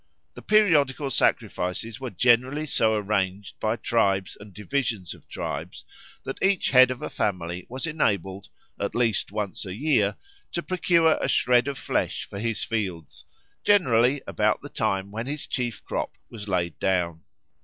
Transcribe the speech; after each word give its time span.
The 0.33 0.41
periodical 0.41 1.11
sacrifices 1.11 1.99
were 1.99 2.09
generally 2.09 2.65
so 2.65 2.95
arranged 2.95 3.59
by 3.59 3.75
tribes 3.75 4.35
and 4.39 4.51
divisions 4.51 5.13
of 5.13 5.27
tribes 5.29 5.85
that 6.23 6.41
each 6.41 6.71
head 6.71 6.89
of 6.89 7.03
a 7.03 7.09
family 7.11 7.67
was 7.69 7.85
enabled, 7.85 8.49
at 8.79 8.95
least 8.95 9.31
once 9.31 9.63
a 9.63 9.75
year, 9.75 10.15
to 10.53 10.63
procure 10.63 11.19
a 11.21 11.27
shred 11.27 11.67
of 11.67 11.77
flesh 11.77 12.23
for 12.27 12.39
his 12.39 12.63
fields, 12.63 13.25
generally 13.63 14.23
about 14.25 14.63
the 14.63 14.69
time 14.69 15.11
when 15.11 15.27
his 15.27 15.45
chief 15.45 15.85
crop 15.85 16.17
was 16.31 16.47
laid 16.47 16.79
down. 16.79 17.21